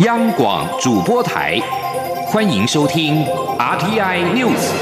[0.00, 1.56] 央广主播台，
[2.26, 3.24] 欢迎收听
[3.56, 4.72] RTI News。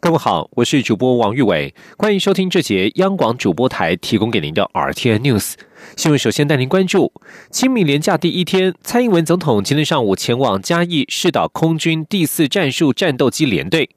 [0.00, 5.54] 各位好，我是主播王玉伟，欢迎收听这节央广主播台提供给您的 RTI News
[5.94, 6.18] 新闻。
[6.18, 7.12] 首先带您关注
[7.52, 13.90] 清明连假第一天，蔡英文总统今天上午前往嘉义市岛空军第四战术战斗机联队。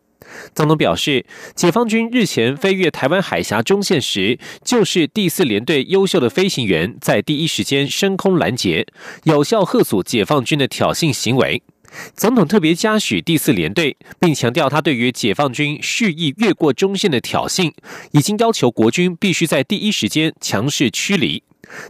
[0.54, 8.86] 总统表示，解放军日前飞越台湾海峡中线时，就是第四联队优秀的飞行员在第一时间升空拦截，
[9.24, 11.62] 有效吓阻解放军的挑衅行为。
[12.16, 17.74] 总统特别嘉许第四联队，并强调他对于解放军蓄意越过中线的挑衅，
[18.12, 21.44] 已经要求国军必须在第一时间强势驱离。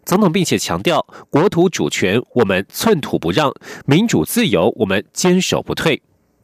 [0.03, 3.53] 总统并且强调，国土主权我们寸土不让，
[3.85, 6.01] 民主自由我们坚守不退。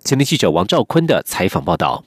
[0.07, 2.05] 前天记者王兆坤的采访报道。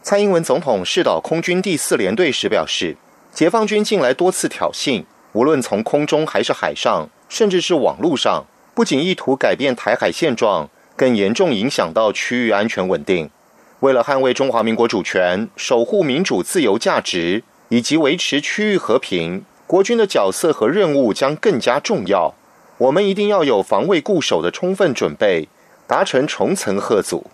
[0.00, 2.96] 蔡英文总统视导空军第四联队时表示，
[3.30, 13.28] 解放军近来多次挑衅，无论从空中还是海上，甚至是网络上，不仅意图改变台海现状，更严重影响到区域安全稳定。
[13.80, 22.32] 为了捍卫中华民国主权、守护民主自由价值以及维持区域和平，国军的角色和任务将更加重要。
[22.78, 25.50] 我们一定要有防卫固守的充分准备。
[25.86, 27.24] 达成重层贺阻。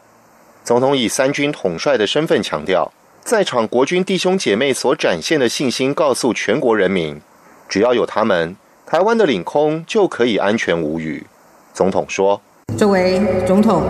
[0.65, 2.93] 总统以三军统帅的身份强调，
[3.25, 7.21] 在场国军弟兄姐妹所展现的信心，告诉全国人民，
[7.69, 8.55] 只要有他们，
[8.87, 11.27] 台湾的领空就可以安全无虞。
[11.75, 12.41] 总统说
[12.79, 13.83] ：“作为总统，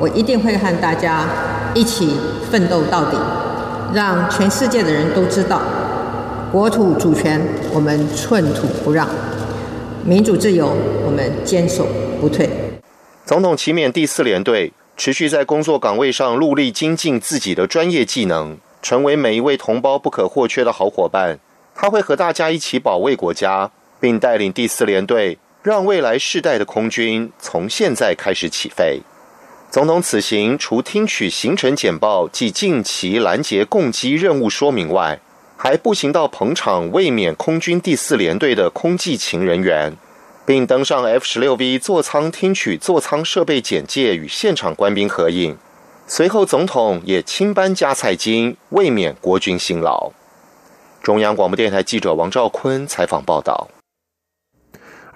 [0.00, 1.28] 我一定会和大家
[1.74, 2.16] 一起
[2.50, 3.16] 奋斗到底，
[3.94, 5.60] 让全世界的人都知道，
[6.50, 7.40] 国土主权
[7.72, 9.08] 我们寸土不让，
[10.04, 10.72] 民主自由
[11.04, 11.86] 我们坚守
[12.20, 12.50] 不退。”
[13.26, 21.40] 总统启勉第四联队持续在工作岗位上努力精进自己的专业技能，成为每一位同胞不可或缺的好伙伴。
[21.74, 29.00] 他会和大家一起保卫国家，并带领第四联队，让未来世代的空军从现在开始起飞。
[29.72, 35.18] 总统此行除听取行程简报及近期拦截攻击任务说明外，
[35.56, 39.92] 还步行到捧场卫冕空军第四联队的空技勤人员。
[40.46, 45.58] 并登上 F 十六 V 座舱，听取座舱设备简介与现场官兵合影。
[46.06, 50.12] 随后，总统也亲颁加菜金，慰勉国军辛劳。
[51.02, 53.68] 中央广播电台记者王兆坤采访报道。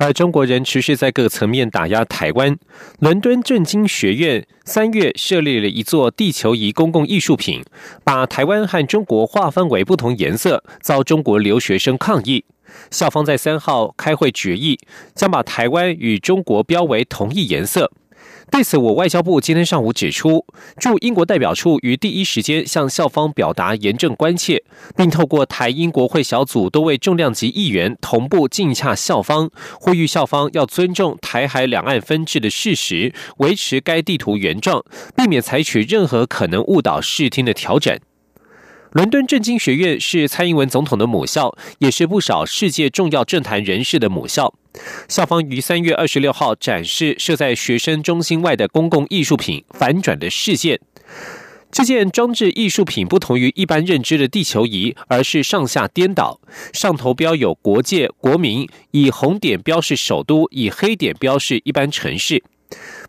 [0.00, 2.56] 而中国人持续在各层面打压台湾。
[3.00, 7.62] 伦敦政经学院三月设立了一座地球仪公共艺术品，
[8.02, 12.46] 把台湾和中国划分为不同颜色，遭中国留学生抗议。
[12.90, 14.78] 校方在三号开会决议，
[15.14, 17.92] 将把台湾与中国标为同一颜色。
[18.50, 20.44] 对此，我外交部今天上午指出，
[20.76, 24.64] 驻英国代表处于第一时间向校方表达严正关切，
[24.96, 29.50] 并透过台英国会小组多位重量级议员同步进洽校方，
[29.80, 34.84] 呼吁校方要尊重台海两岸分治的事实，维持该地图原状，
[35.16, 37.96] 避免采取任何可能误导视听的调整。
[38.90, 44.52] 伦敦政经学院是蔡英文总统的母校，也是不少世界重要政坛人士的母校。
[45.08, 50.76] 校方于三月二十六号展示设在学生中心外的公共艺术品《反转的事件》。
[51.72, 56.40] 这件装置艺术品不同于一般认知的地球仪，而是上下颠倒，
[56.72, 62.42] 上头标有国界、国名，以红点标示首都，以黑点标示一般城市。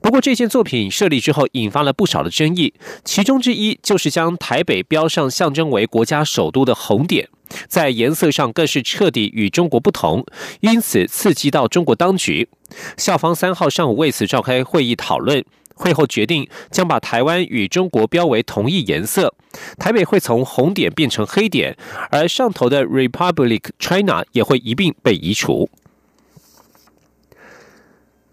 [0.01, 2.73] 不过，这件作品设立之后，引发了不少的争议。
[3.05, 7.29] 其中之一就是将台北标上象征为国家首都的红点，
[7.67, 10.25] 在颜色上更是彻底与中国不同，
[10.61, 12.49] 因此刺激到中国当局。
[12.97, 15.45] 校方三号上午为此召开会议讨论，
[15.75, 19.33] 会后决定将把台湾与中国标为同一颜色，
[19.77, 21.77] 台北会从红点变成黑点，
[22.09, 25.69] 而上头的 Republic China 也会一并被移除。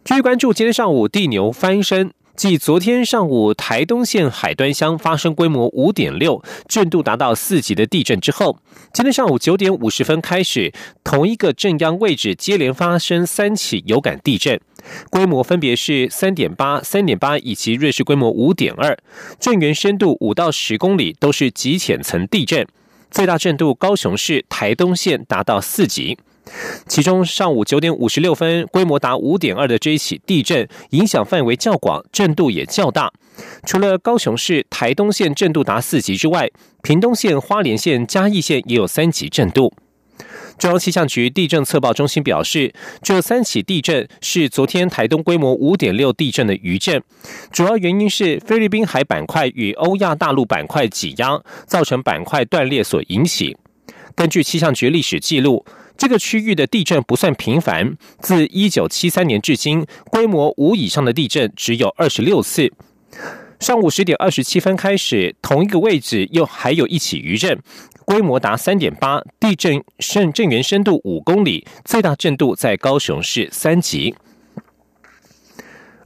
[0.09, 8.57] 继续关注，今天上午地牛翻身，继昨天上午台东县海端乡发生规模五点六、震度达到四级的地震之后，
[8.95, 10.73] 今天上午九点五十分开始，
[11.05, 14.59] 同一个震央位置接连发生三起有感地震，
[15.11, 18.97] 规模分别是三点八、三点八以及瑞士规模五点二，
[19.39, 22.67] 震源深度五到十公里，都是极浅层地震，
[23.11, 26.17] 最大震度高雄市台东县达到四级。
[26.87, 33.13] 其中，上午九点五十六分，规模达五点二的这一起地震，影响范围较广，震度也较大。
[33.65, 36.51] 除了高雄市、台东县震度达四级之外，
[36.83, 39.73] 屏东县、花莲县、嘉义县也有三级震度。
[40.59, 47.01] 中央气象局地震测报中心表示，这三起地震是昨天台东规模五点六地震的余震，
[47.53, 53.57] 主要原因是菲律宾海板块与欧亚大陆板块挤压，造成板块断裂所引起。
[54.17, 55.65] 根据气象局历史记录，
[55.99, 62.73] 这个区域的地震不算频繁，自一九七三年至今，规模五以上的地震只有二十六次。
[63.59, 67.61] 上午十点二十七分开始，同一个位置又还有一起余震。
[68.05, 74.15] 规模达三点八，地震震震源深度五公里，最大震度在高雄市三级。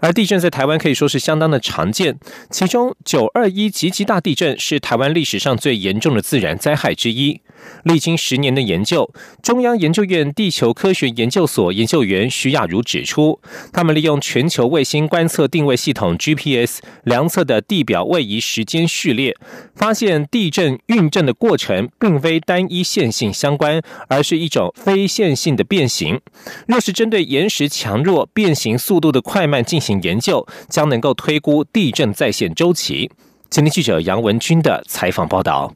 [0.02, 2.18] 而地震在台湾可以说是相当的常见，
[2.50, 7.40] 其中九二一级级大地震是台湾历史上最严重的自然灾害之一。
[7.84, 9.08] 历经十年的研究，
[9.40, 13.40] 中央研究院地球科学研究所研究员徐雅茹指出，
[13.72, 19.36] 他们利用全球卫星观测定位系统 GPS 量测的地表位移时间序列，
[19.76, 26.20] 发现地震运震的过程并非单一线性相关，而是一种非线性的变形。
[26.66, 33.10] 若是针对岩石强弱、变形速度的快慢进行研究，将能够推估地震再现周期。
[33.50, 35.74] 今天记者杨文军的采访报道。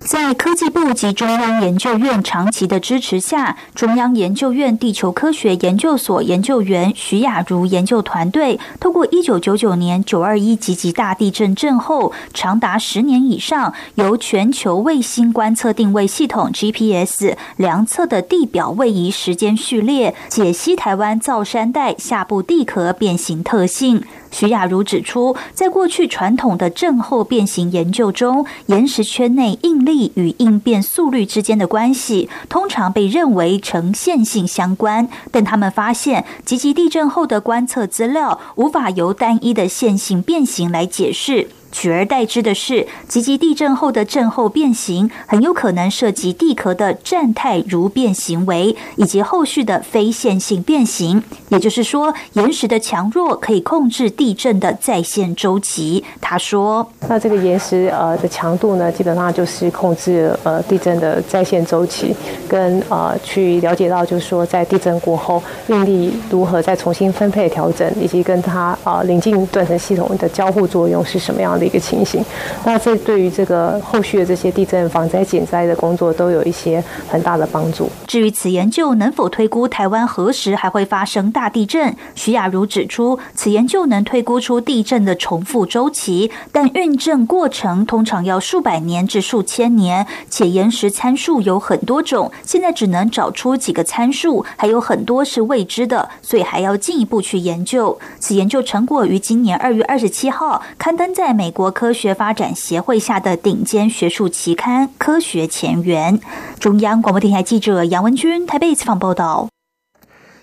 [0.00, 24.02] 在科技部及中央研究院长期的支持下，中央研究院地球科学研究所研究员徐雅茹研究团队，透过一九九九年九二一级级大地震震后长达十年以上，由全球卫星观测定位系统 GPS 量测的地表位移时间序列，解析台湾造山带下部地壳变形特性。
[24.32, 35.08] 徐雅茹指出，在过去传统的震后变形研究中，岩石圈内应力力与应变速率之间的关系，通常被认为呈线性相关。
[35.32, 41.48] 但他们发现，极其地震后的观测资料无法由单一的线性变形来解释。
[41.72, 51.22] 取而代之的是，积极地震后的震后变形很有可能涉及地壳的站态如变行为，以及后续的非线性变形。
[51.48, 56.02] 也就是说，岩石的强弱可以控制地震的在线周期。
[56.20, 62.14] 他说：“那这个岩石呃的强度呢，基本上就是控制呃地震的在线周期，
[62.48, 72.24] 跟呃去了解到就是说在地震过后应力如何再重新分配调整，以及跟它啊临近断层系统的交互作用是什么样的的一个情形，
[72.64, 77.90] 那这对于这个后续的这些地震防灾减灾的工作都有一些很大的帮助。
[78.06, 97.98] 至于此研究能否推估台湾何时还会发生大地震，徐雅茹指出，此研究能推估出地震的重复周期，但运震过程通常要数百年至数千年，且岩石参数有很多种，现在只能找出几个参数，还有很多是未知的，所以还要进一步去研究。
[98.18, 101.49] 此研究成果于今年二月二十七号刊登在美。
[101.50, 106.18] 国科学发展协会下的顶尖学术期刊《科学前沿》。
[106.58, 109.48] 中央广播电台记者杨文君台北采访报道。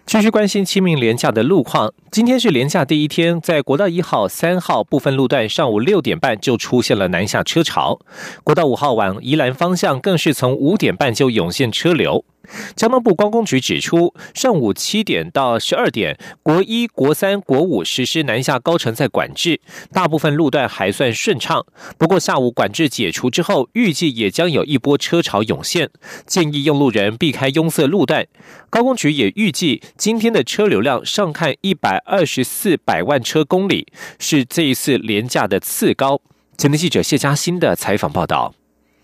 [0.05, 1.91] 继续关心清明廉假的路况。
[2.09, 7.99] 今天是廉假第一天，在国道一号、三号部分路段，上午六点半就出现了南下车潮；
[8.41, 12.23] 国道五号往宜兰方向，更是从五点半就涌现车流。
[12.75, 19.59] 交通部观光局指出，上午七点到十二点，国一、国三、国五实施南下高承载管制，
[19.91, 21.65] 大部分路段还算顺畅。
[21.97, 25.89] 不过下午管制解除之后，预计也将有一波车潮涌现，
[26.25, 28.25] 建议用路人避开拥塞路段。
[28.69, 33.87] 高工局也预计，今天的车流量上看一百二十四百万车公里，
[34.19, 36.21] 是这一次廉价的次高。
[36.57, 38.53] 前天记者谢嘉欣的采访报道。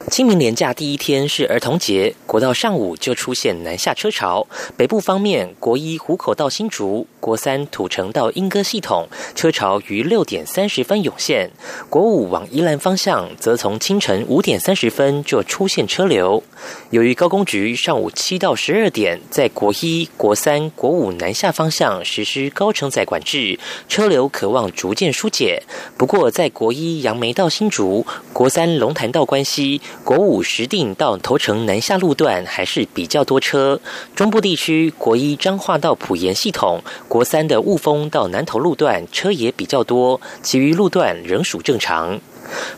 [0.10, 4.46] 清明连假第一天是儿童节，国道上午就出现南下车潮。
[4.76, 11.48] 北部方面，国一湖口到新竹，国三土城到莺歌系统，车潮于六点三十分涌现；
[11.90, 16.44] 国五往宜兰方向，则从清晨五点三十分就出现车流。
[16.90, 23.58] 由于高工局上午七到十二点在国一、国三、国五南下方向实施高承载管制，
[23.88, 25.64] 车流可望逐渐疏解。
[25.98, 29.80] 不过，在国一杨梅到新竹，国三龙潭道关西。
[30.04, 33.80] 国五石定到头城南下路段还是比较多车，
[34.16, 42.20] 中部地区国一彰化到普盐系统，国三的雾峰到南头路段车也比较多，其余路段仍属正常。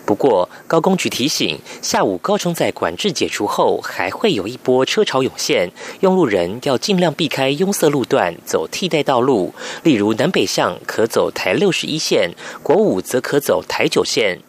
[0.05, 12.31] 不过高工局提醒，下午高承载管制解除后，还会有一波车潮涌现，用路人要尽量避开拥塞路段，走替代道路，例如南北向可走台六十一线，
[12.61, 14.39] 国五则可走台九线。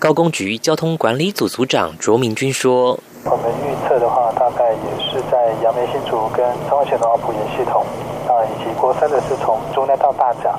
[0.00, 7.84] 高工局交通管理组组长卓明军说：“我们预测的话，大概也是在阳明新竹跟彰化县的普盐系统，
[8.26, 10.56] 啊，以及国三的是从中南到大甲，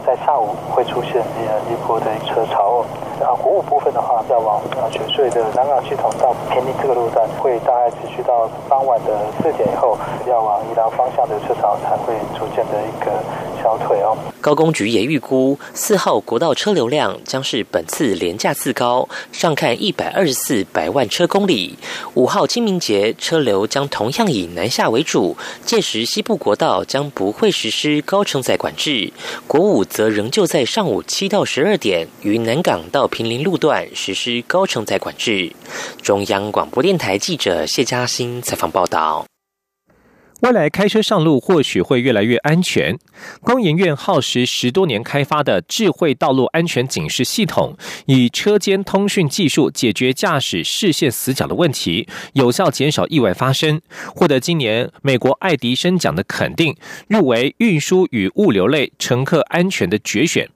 [0.00, 1.22] 在下午会出现
[1.70, 2.84] 一波的车潮。
[3.22, 9.96] 啊，国五部分的话，要往啊雪穗的南港系统到平林这个路段，会大概持续到傍晚的四点以后，
[10.26, 13.12] 要往宜兰方向的车潮才会逐渐的一个
[13.62, 14.16] 消退哦。
[14.40, 21.78] 高工局也预估，四号国道车流量将是本次廉价次高，上看一百二十四百万车公里。
[22.14, 29.12] 五号清明节车流将同样以南下为主，届时西部国道将不会实施高承载管制，
[29.46, 35.52] 国五则仍旧在上午七到十二点于南港到平林路段实施高承载管制。
[36.02, 39.31] 中央广播电台记者谢嘉欣采访报道。
[40.42, 42.98] 未来开车上路或许会越来越安全。
[43.42, 53.80] 工研院耗时十多年开发的智慧道路安全警示系统，以车间通讯技术解决驾驶视线死角的问题，有效减少意外发生，
[54.16, 60.48] 获得今年美国爱迪生奖的肯定，入围运输与物流类乘客安全的决选。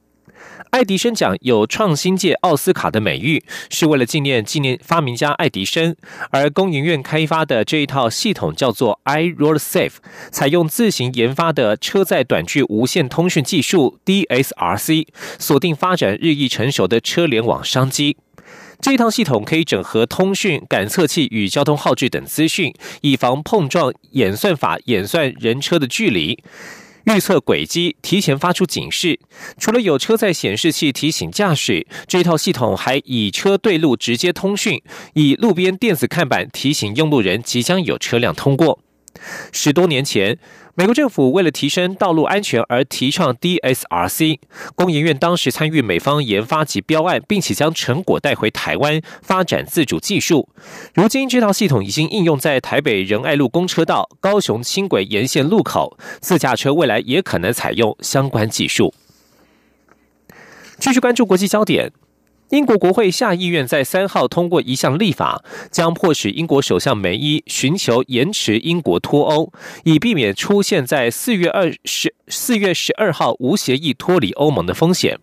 [0.76, 5.96] 爱迪生奖有创新界奥斯卡的美誉，是为了纪念纪念发明家爱迪生。
[6.28, 9.92] 而工研院开发的这一套系统叫做 iRoadSafe，
[10.30, 15.06] 采用自行研发的车载短距无线通讯技术 DSRC，
[15.38, 18.18] 锁定发展日益成熟的车联网商机。
[18.78, 26.44] 这套系统可以整合通讯感测器与交通号志等资讯，以防碰撞演算法演算人车的距离。
[27.06, 29.20] 预测轨迹，提前发出警示。
[29.58, 34.82] 除了有车载显示器提醒驾驶，这套系统还以车对路直接通讯，
[35.14, 38.80] 以路边电子看板提醒用路人即将有车辆通过。
[39.52, 40.38] 十多年前。
[40.78, 44.38] 美国政府为了提升道路安全而提倡 DSRC，
[44.74, 50.50] 工研院当时参与美方研发及标案，并且将成果带回台湾发展自主技术。
[50.92, 58.92] 如今这套系统已经应用在台北仁爱路公车道、高雄轻轨沿线路口，自驾车未来也可能采用相关技术。
[60.78, 61.90] 继续关注国际焦点。
[62.50, 75.18] 英国国会下议院在三号通过一项立法，将迫使英国首相梅伊寻求延迟英国脱欧，以避免出现在四月二十四月十二号无协议脱离欧盟的风险。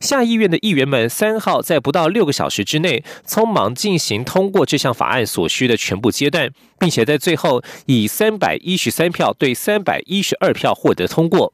[0.00, 11.52] 下议院的议员们三号在不到六个小时之内，匆忙进行通过这项法案所需的全部阶段，并且在最后以三百一十三票对三百一十二票获得通过。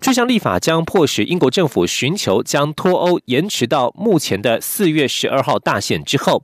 [0.00, 6.42] 这项立法将迫使英国政府寻求将脱欧延迟到目前的四月十二号大限之后。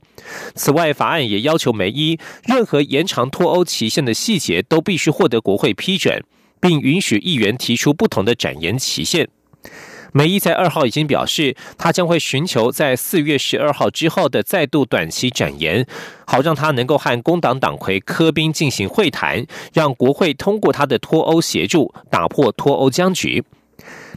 [0.55, 6.23] 此外，法案也要求梅伊，任何延长脱欧期限的细节都必须获得国会批准，
[6.59, 9.27] 并允许议员提出不同的展延期限。
[10.13, 15.85] 梅伊在二号已经表示，他将会寻求在四月十二号之后的再度短期展延，
[16.25, 23.43] 好让他能够和工党党魁科宾进行会谈，让国会通过他的脱欧协助，打破脱欧僵局。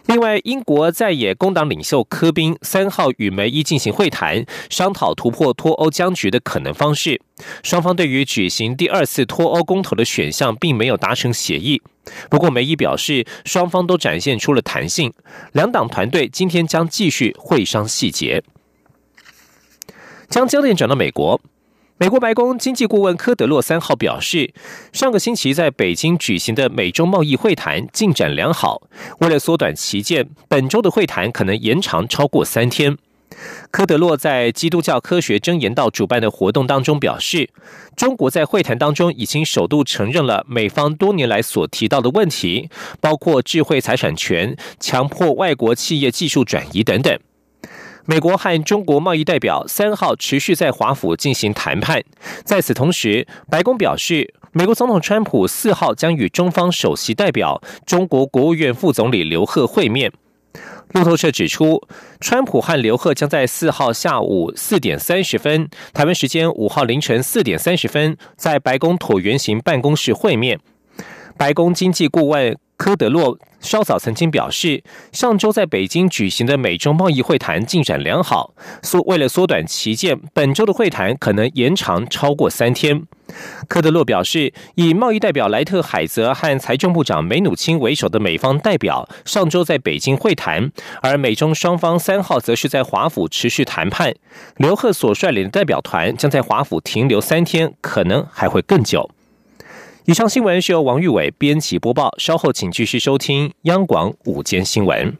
[0.06, 7.20] 另外，英国在野工党领袖科宾三号与梅伊进行会谈，商讨突破脱欧僵局的可能方式。
[7.62, 11.80] 双方对于举行第二次脱欧公投的选项并没有达成协议。
[12.28, 15.12] 不过，梅伊表示，双方都展现出了弹性。
[15.52, 18.42] 两党团队今天将继续会商细节。
[20.28, 21.40] 将焦点转到美国。
[22.00, 24.54] 美国白宫经济顾问科德洛三号表示，
[24.90, 28.80] 上个星期在北京举行的美中贸易会谈进展良好。
[29.18, 32.96] 为了缩短期间，本周的会谈可能延长超过三天。
[33.70, 37.50] 科德洛在基督教科学箴言道主办的活动当中表示，
[37.94, 42.70] 中国在会谈当中已经首度承认了美方多年来所提到的问题，
[43.02, 47.20] 包括智慧财产权、强迫外国企业技术转移等等。
[48.06, 52.02] 美国和中国贸易代表三号持续在华府进行谈判。
[52.44, 60.12] 在此同时，白宫表示，美国总统川普四号将与中方首席代表中国国务院副总理刘鹤会面。
[60.92, 61.80] 路透社指出，
[62.20, 70.58] 川普和刘鹤将在四号下午四点三十分（台湾时间五号凌晨四点三十分）在白宫椭圆形办公室会面。
[71.36, 72.58] 白宫经济顾问。
[72.80, 74.82] 科德洛稍早曾经表示，
[75.12, 78.54] 上周在北京举行的美中贸易会谈进展良好。
[78.82, 83.02] 缩为了缩短期间，本周的会谈可能延长超过三天。
[83.68, 90.72] 科德洛表示，以贸易代表莱特海泽和财政部长梅努钦为首的美方代表上周在北京会谈，
[91.02, 94.14] 而美中双方三号则是在华府持续谈判。
[94.56, 99.10] 刘鹤所率领的代表团将在华府停留三天，可能还会更久。
[100.06, 105.16] 以上新闻是由王玉伟编辑播报，稍后请继续收听央广午间新闻。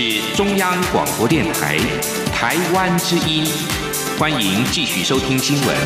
[0.00, 1.76] 是中央广播电台
[2.26, 3.44] 台湾之音，
[4.16, 5.76] 欢迎继续收听新闻。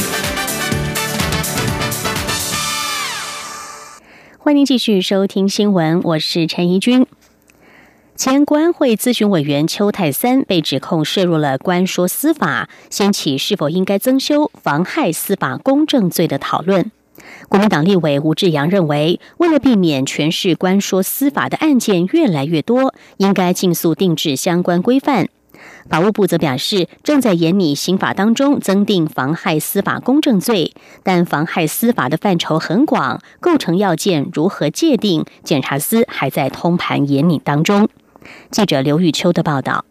[4.37, 7.07] 欢迎继续收听新闻，我是陈怡君。
[8.15, 16.93] 前国安会咨询委员邱泰三被指控涉入了官说司法，掀起是否应该增修妨害司法公正罪的讨论。
[17.49, 25.29] 国民党立委吴志阳认为，为了避免全市官说司法的案件越来越多，应该尽速定制相关规范。
[25.89, 30.73] 法务部则表示，正在研拟刑法当中增订妨害司法公正罪，
[31.03, 37.89] 但妨害司法的范畴很广，构成要件如何界定，检察司还在通盘研拟当中。
[38.51, 39.85] 记者刘玉秋的报道。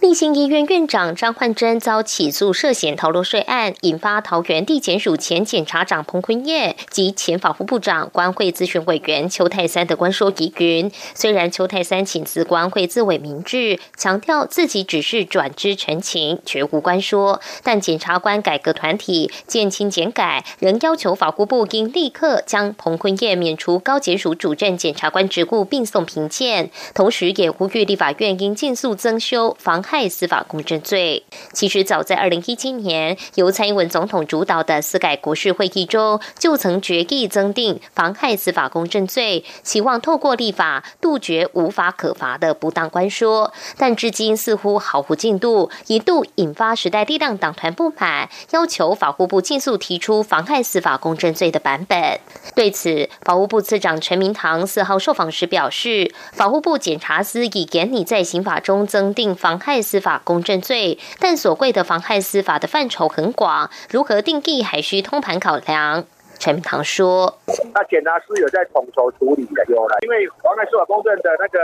[0.00, 10.92] 立新医院院长张焕珍遭起诉涉嫌逃漏税案，引发桃园地检署前检察长彭坤业及前法务部长关会咨询委员邱泰三的官说疑云。
[11.16, 26.70] 虽然邱泰三请辞关会自委明志，强调自己只是转知陈情，绝无官说，但检察官改革团体建清检改，仍要求法务部应立刻将彭坤业免除高检署主任检察官职务，并送评鉴。
[26.94, 29.82] 同时，也呼吁立法院应尽速增修防。
[29.90, 43.54] 害司法公正罪，其实早在二零一七年，由蔡英文总统主导的司改国事会议中，就曾决议增订妨害司法公正罪，期望透过立法杜绝无法可罚的不当官说。
[43.78, 52.20] 但至今似乎毫无进度，一度引发时代力量党团不满，要求法务部尽速提出妨害司法公正罪的版本。
[52.54, 59.77] 对此，法务部次长陈明堂四号受访时表示，法务部检察司已严拟在刑法中增订妨害。
[59.82, 66.04] 司法公正罪，但所谓的妨害司法的范畴很广，如何定义还需通盘考量。
[66.38, 67.40] 陈明堂说
[67.74, 71.58] ：“那检察司有在统筹处理的，有了，因为妨害司法公正的那个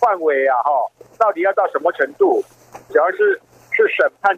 [0.00, 0.70] 范围啊，哈，
[1.18, 2.42] 到底要到什么程度？
[2.88, 3.40] 主要是
[3.70, 4.36] 是审判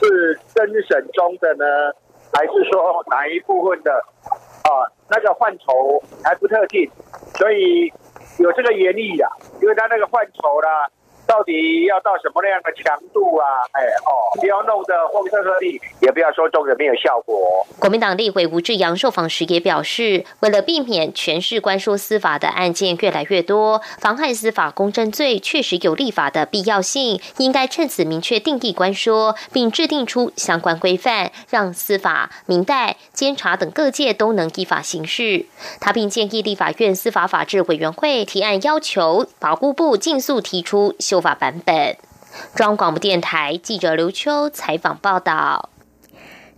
[0.00, 1.92] 是侦审中的呢，
[2.32, 4.88] 还是说哪一部分的啊？
[5.10, 6.90] 那个范畴还不特定，
[7.36, 7.92] 所以
[8.38, 9.28] 有这个严厉呀，
[9.60, 10.88] 因为他那个范畴啦。”
[11.34, 13.44] 到底要到什么样的强度啊？
[13.72, 17.66] 哎哦，不要弄得风声鹤唳，也不要说做的没有效果。
[17.80, 35.46] 国民党立委吴志阳受访时也表示，为了避免全市官说司法的案件越来越多，妨害司法公正罪确实有立法的必要性，应该趁此明确定义官说，并制定出相关规范，让司法、民代、监察等各界都能依法行事。
[35.80, 40.94] 他并建议立法院司法法制委员会提案，要求法务部尽速提出。
[41.00, 41.96] 修法版本。
[42.54, 45.70] 中央广播电台记者刘秋采访报道。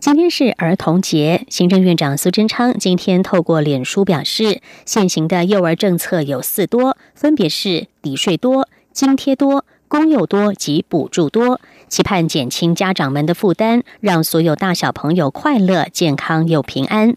[0.00, 17.14] 今天是儿童节，行政院长苏贞昌今天透过脸书表示，现行的幼儿政策有四多，分别是抵税多、津贴多、公幼多及补助多，期盼减轻家长们的负担，让所有大小朋友快乐、健康又平安。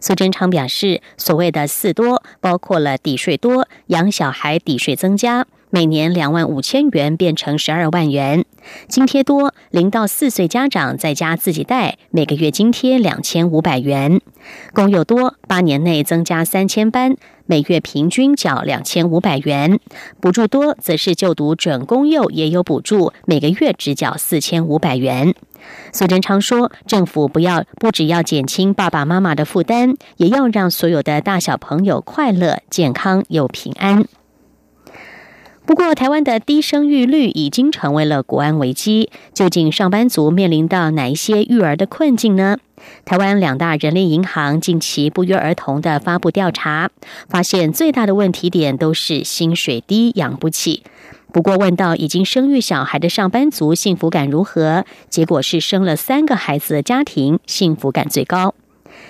[0.00, 5.46] 苏贞昌表示，所谓的四多，包括了抵税多、养小孩抵税增加。
[5.70, 8.44] 每年两万五千元变成十二万元，
[8.88, 14.20] 津贴多，零到四岁家长在家自己带，每个月津贴两千五百元；
[14.72, 19.78] 公幼多，八年内增加三千班，每月平均缴两千五百元；
[20.20, 25.34] 补助多，则是就读准公幼也有补助，每个月只缴四千五百元。
[25.92, 34.06] 苏贞昌说，政府不要不只要减轻爸爸妈妈的负担，也要让所有的大小朋友快乐、健康又平安。
[35.66, 39.10] 不过，台湾的低生育率已经成为了国安危机。
[39.34, 42.58] 究竟上班族面临到哪一些育儿的困境呢？
[43.04, 46.90] 台湾两大人力银行近期不约而同的发布调查，
[47.28, 50.84] 发现最大的问题点都是薪水低、养不起。
[51.32, 58.54] 不过，问到已经生育小孩的上班族幸福感如何，结果是生了三个孩子的家庭幸福感最高。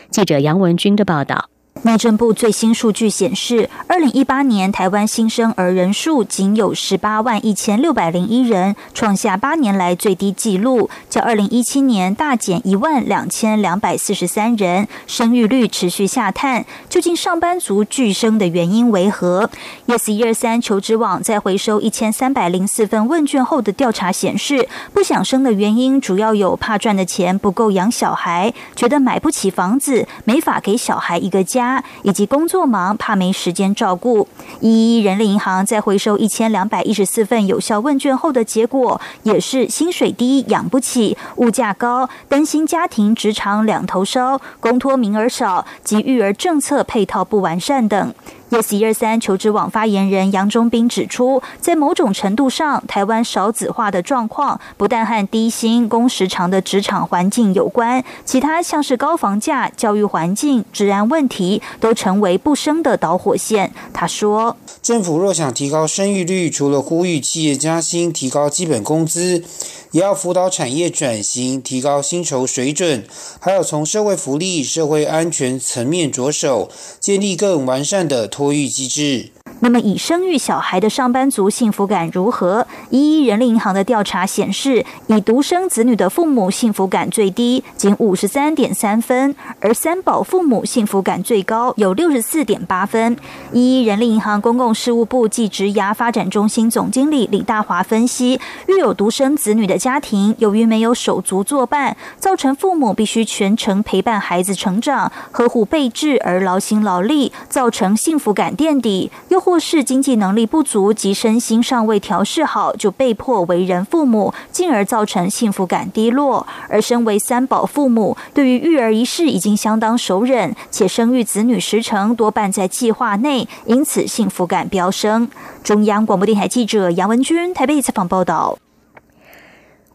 [0.08, 1.50] 记者杨文军的报道。
[1.82, 16.64] 内政部最新数据显示，二零一八年台湾新生儿人数仅有十八万一千六百零一人，创下八年来最低纪录，较二零一七年大减一万两千两百四十三人，生育率持续下探。
[16.88, 19.48] 究竟上班族拒生的原因为何
[19.86, 31.65] ？Yes 一二三求职网在回收一千三百零四份问卷后的调查显示，不想生的原因主要有怕赚的钱不够养小孩，觉得买不起房子，没法给小孩一个家。
[32.02, 34.26] 以及工作忙，怕没时间照顾。
[34.60, 48.14] 一人力银行在回收一千两百一十四份有效问卷后的结果，也是薪水低、养不起，物价高，担心家庭职场两头烧，公托名额少及育儿政策配套不完善等。
[48.48, 63.72] Yes 一二三求职网发言人杨忠斌指出，在某种程度上，台湾少子化的状况不但和低薪、工时长的职场环境有关，其他像是高房价、教育环境、治安问题，都成为不生的导火线。
[63.92, 69.42] 他说：“政府若想提高生育率，除了呼吁企业加薪、提高基本工资，
[69.90, 73.04] 也要辅导产业转型、提高薪酬水准，
[73.40, 79.30] 还要从社会福利、社会安全层面着手，建立更完善的。”托育机制。
[79.60, 82.66] 那么，已生育小孩的上班族幸福感如何？
[82.90, 93.16] 一一人力银行的调查显示，已独生子女的父母幸福感最低，仅五十三点三分；而三宝父母幸福感最高，有六十四点八分。
[93.50, 109.10] 一一人力银行公共事务部暨职涯发展中心总经理李大华分析，育有独生子女的家庭，由于没有手足作伴，造成父母必须全程陪伴孩子成长，呵护备至而劳心劳力，造成幸福感垫底。
[109.38, 116.46] 或是经济能力不足及身心尚未调试好，就被迫为人父母，进而造成幸福感低落。
[116.68, 125.28] 而身为三宝父母，对于育儿一事已经相当熟忍，且生育子女时程多半在计划内，因此幸福感飙升。
[125.62, 128.58] 中央广播电台记者杨文君台北采访报道。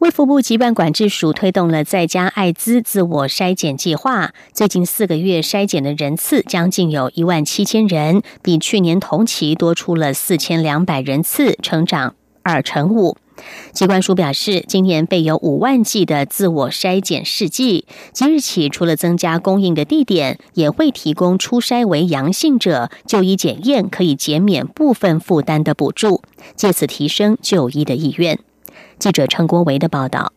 [0.01, 13.15] 卫福部疾病管制署推动了在家艾滋自我筛检计划，最近四个月筛检的人次将近有一万七千人，比去年同期多出了四千两百人次，成长二成五。
[13.73, 26.23] 机关署表示，今年备有五万剂的自我筛检试剂，即日起除了增加供应的地点，也会提供初筛为阳性者就医检验可以减免部分负担的补助，
[26.55, 28.39] 借此提升就医的意愿。
[29.01, 30.31] 记者陈国维的报道。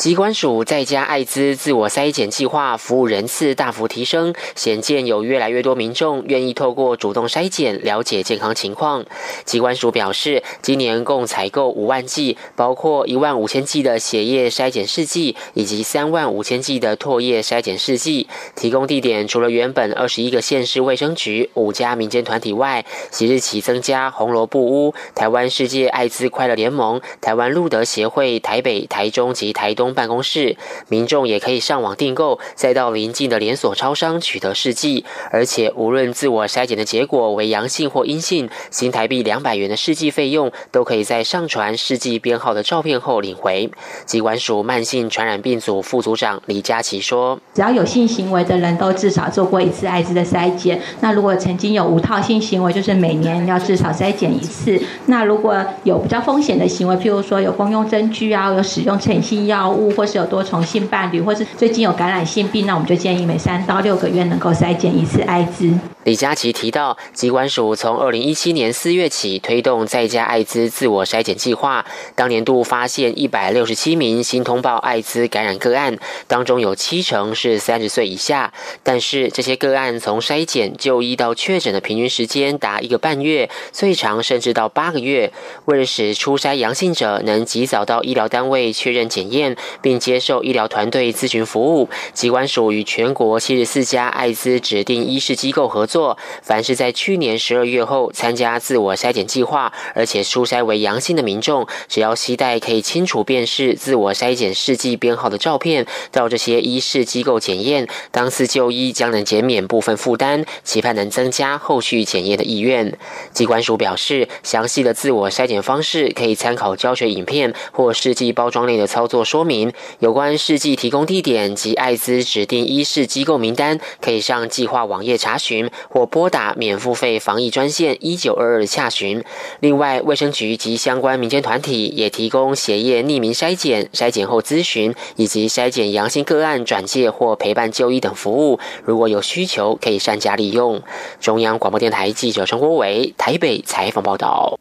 [0.00, 9.04] 机关署在家艾滋自我筛检计划服务人次大幅提升，显见有越来越多民众愿意透过主动筛检了解健康情况。
[9.44, 18.26] 机关署表示，今年共采购五万剂，包括一万五千剂的血液筛检试剂以及三万五千剂的唾液筛检试剂。
[18.56, 29.89] 提供地点除了原本二十一个县市卫生局、五家民间团体外，即日起增加红萝卜屋、台湾世界艾滋快乐联盟、台湾路德协会台北、台中及台东。
[29.94, 30.56] 办公室，
[30.88, 35.04] 民众也可以上网订购，再到邻近的连锁超商取得试剂。
[35.30, 43.70] 而且，无论自我筛检的结果为阳性或阴性，新台币两百元的试剂费用，都可以在上传试剂编号的照片后领回。
[44.06, 50.80] 机关署慢性传染病组副组长李佳琪说：“只要有性行为的人都至少做过一次艾滋的筛检。
[51.00, 54.80] 那如果曾经有无套性行为，就是每年要至少筛检一次。
[55.06, 65.72] 那如果有比较风险的行为，譬如说有公用针具啊，有使用成瘾性药物。”或是有多重性伴侣，或是最近有感染性病，那我们就建议每三到六个月能够筛检一次艾滋。
[66.04, 71.84] 李佳琦提到，机关署从二零一七年四月起推动在家艾滋自我筛检计划，
[72.14, 78.52] 当年度发现一百六十七名新通报艾滋感染个案，当中有七成是三十岁以下。
[78.82, 85.32] 但是这些个案从筛检就医到确诊的平均时间达一个半月，最长甚至到八个月。
[85.66, 89.56] 为了使初筛阳性者能及早到医疗单位确认检验。
[89.82, 91.88] 并接受医疗团队咨询服务。
[92.12, 112.96] 机关署与全国七十四家艾滋指定医事机构合作，凡是在去年十二月后参加自我筛检计划，而且初筛为阳性的民众，只要携带可以清楚辨识自我筛检试剂编号的照片，到这些医事机构检验，当次就医将能减免部分负担，期盼能增加后续检验的意愿。
[113.32, 119.72] 机关署表示，详细的自我筛检方式可以参考教学影片或试剂包装内的操作说明。
[119.98, 129.24] 有关试剂提供地点及艾滋指定医事机构名单，可以上计划网页查询，或拨打免付费防疫专线一九二二下询。
[129.60, 138.58] 另外，卫生局及相关民间团体也提供血液匿名筛检、筛检后咨询，以及筛检阳性个案转介或陪伴就医等服务。
[138.84, 140.82] 如果有需求，可以善加利用。
[141.20, 144.58] 中央广播电台记者陈国伟台北采访报道。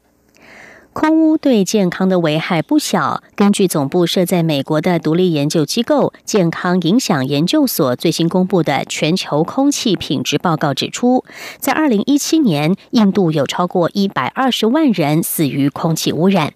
[0.99, 3.23] 空污对健康的危害不小。
[3.33, 11.23] 根据总部设在美国的独立研究机构健康影响研究所最新公布的全球空气品质报告指出，
[11.57, 16.51] 在二零一七年，印度有超过一百二十万人死于空气污染。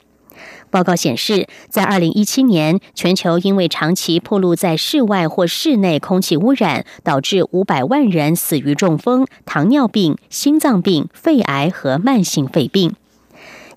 [0.70, 12.94] 报告显示，在二零一七年，全球因为长期暴露在室外或室内空气污染，导致五百万人死于中风、糖尿病、心脏病、肺癌和慢性肺病。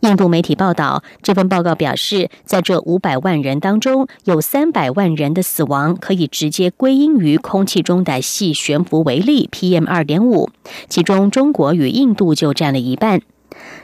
[0.01, 10.51] 印度媒体报道，这份报告表示，在这五百万人当中，有三百万人的死亡可以直接归因于空气中的细悬浮微粒 （PM 二点五），
[10.89, 13.21] 其中中国与印度就占了一半。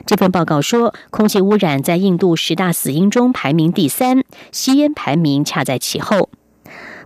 [0.05, 6.29] 这份报告说，空气污染在印度十大死因中排名第三，吸烟排名恰在其后。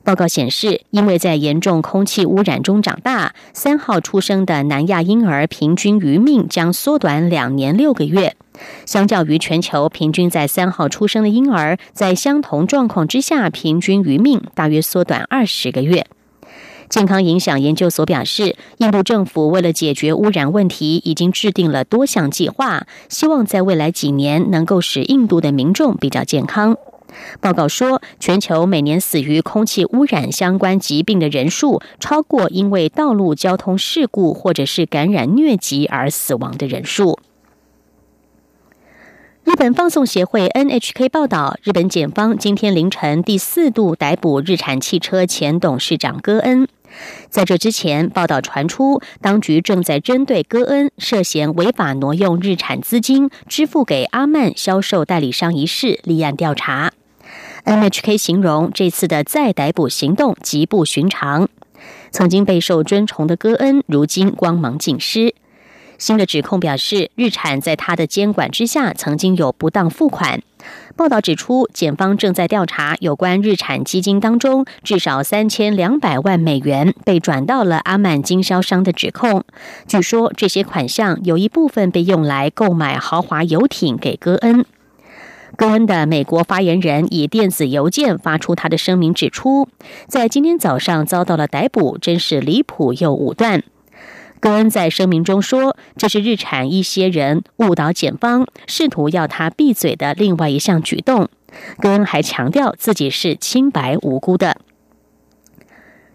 [0.03, 8.36] 报告显示，因为在严重空气污染中长大，三号出生的南亚婴儿平均余命将缩短两年六个月。
[8.85, 16.05] 相较于全球平均在三号出生的婴儿，在相同状况之下，平均余命大约缩短二十个月。
[16.89, 26.77] 健康影响研究所表示，印度政府为了解决污染问题，已经制定了多项计划，希望在未来几年能够使印度的民众比较健康。
[27.41, 37.19] 报告说，全球每年死于空气污染相关疾病的人数，超过因为道路交通事故或者是感染疟疾而死亡的人数。
[39.47, 46.67] 日本放送协会 NHK 报道，日本检方今天凌晨第四度逮捕日产汽车前董事长戈恩。
[47.29, 56.91] 在这之前，报道传出，当局正在针对戈恩涉嫌违法挪用日产资金支付给阿曼销售代理商一事立案调查。
[57.63, 61.47] NHK 形容这次的再逮捕行动极不寻常。
[62.11, 65.33] 曾经备受尊崇的戈恩，如今光芒尽失。
[65.97, 70.41] 新的指控表示，日产在他的监管之下曾经有不当付款。
[70.95, 79.43] 报道指出，检方正在调查有关日产基金当中至少三千两百万美元被转到了阿曼经销商的指控。
[79.87, 84.65] 据说这些款项有一部分被用来购买豪华游艇给戈恩。
[85.55, 89.67] 戈恩的美国发言人以电子邮件发出他的声明，指出
[90.07, 93.63] 在今天早上遭到了逮捕，真是离谱又武断。
[94.39, 101.29] 戈恩在声明中说：“这是日产一些人误导检方，试图要他闭嘴的另外一项举动。”
[101.79, 104.57] 戈恩还强调自己是清白无辜的。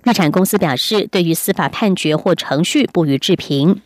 [0.04, 3.80] 日产公司表示，对于司法判决或程序不予置评。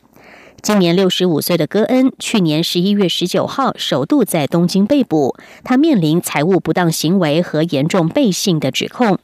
[0.62, 9.18] 今年六十五岁的戈恩，去年十一月十九号首度在东京被捕，他面临财务不当行为和严重背信的指控。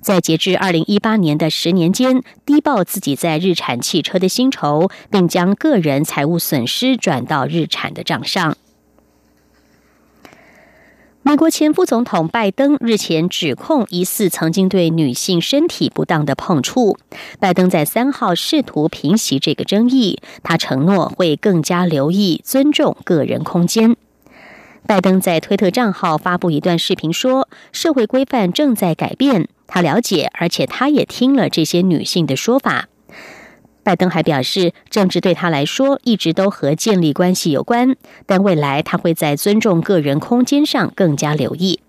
[0.00, 8.56] 在截至二零一八年的十年间，低报自己在日产汽车的薪酬，并将个人财务损失转到日产的账上。
[11.22, 16.96] 美国前副总统拜登日前指控疑似曾经对女性身体不当的碰触。
[17.38, 23.94] 拜登在三号试图平息这个争议，他承诺会更加留意尊重个人空间。
[24.86, 32.88] 拜登在推特账号发布一段视频，说：“社会规范正在改变，他了解，而且他也听了这些女性的说法。”
[33.84, 41.80] 拜登还表示，政治对他来说一直都和建立关系有关，但未来他会在尊重个人空间上更加留意。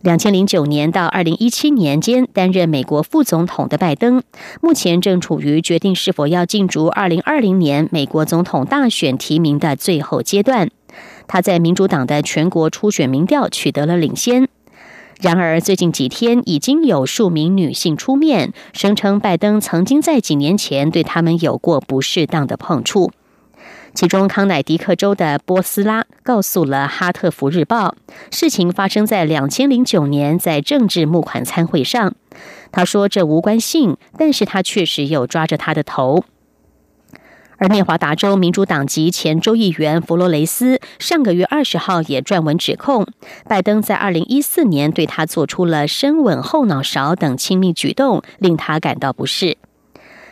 [0.00, 4.22] 两千零九年到二零一七年间担任美国副总统的拜登，
[4.60, 10.68] 目前正处于决定是否要竞逐二零二零年美国总统大选提名的最后阶段。
[11.26, 14.48] 他在民主党的全国初选民调取得了领先。
[15.20, 23.12] 然而，最近几天已经有数名女性出面声称，拜登曾经在几年前对他们有过不适当的碰触。
[23.94, 27.94] 其中，康乃狄克州的波斯拉告诉了《哈特福日报》，
[28.36, 32.14] 事情发生在两千零九年在政治募款参会上。
[32.72, 36.24] 他说这无关性，但是他确实有抓着他的头。
[37.56, 43.06] 而内华达州民主党籍前州议员弗罗雷斯上个月二十号也撰文指控，
[43.48, 49.56] 拜登在二零一四年对他做出了深吻后脑勺等亲密举动，令他感到不适。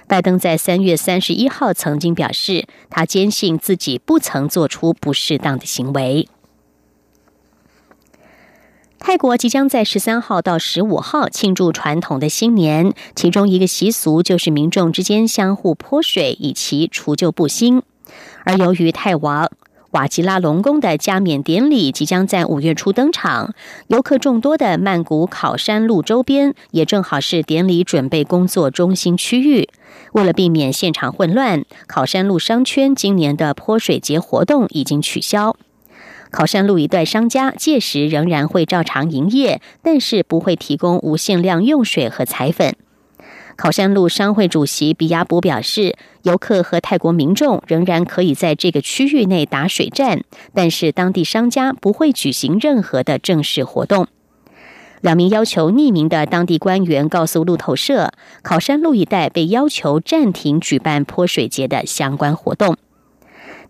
[0.08, 6.28] 拜登在三月三十一号曾经表示，他坚信自己不曾做出不适当的行为。
[9.04, 17.82] 泰国即将在十三号到十五号庆祝传统的新年，其中一个习俗就是民众之间相互泼水，以祈除旧布新。
[18.44, 19.50] 而由于泰王
[19.90, 23.52] 瓦吉拉隆功的加冕典礼即将在五月初登场，
[23.88, 29.68] 游客众多的曼谷考山路周边也正好是典礼准备工作中心区域。
[30.12, 35.56] 为了避免现场混乱，考山路商圈今年的泼水节活动已经取消。
[36.32, 42.74] 考山路一带商家届时仍然会照常营业，但是不会提供无限量用水和彩粉。
[43.54, 50.22] 考山路商会主席比亚卜表示，游客和泰国民众仍然可以在这个区域内打水战，
[50.54, 54.06] 但是当地商家不会举行任何的正式活动。
[55.02, 58.10] 两名要求匿名的当地官员告诉路透社，
[58.42, 62.76] 考山路一带被要求暂停举办泼水节的相关活动。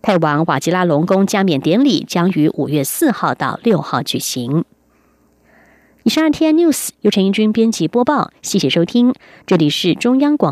[0.05, 4.65] 泰王瓦吉拉隆功加冕典礼将于五月四号到六号举行。
[6.03, 9.13] 以上 T N News 由陈英军编辑播报，谢谢收听，
[9.45, 10.51] 这里是中央广